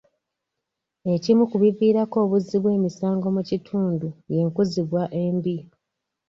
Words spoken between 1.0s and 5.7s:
Ekimu ku biviirako obuzzi bw'emisango mu kitundu y'enkuzibwa embi.